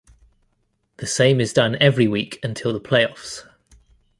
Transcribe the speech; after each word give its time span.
The 0.97 1.05
same 1.05 1.39
is 1.39 1.53
done 1.53 1.77
every 1.79 2.07
week 2.07 2.39
until 2.41 2.73
the 2.73 2.79
playoffs. 2.81 3.45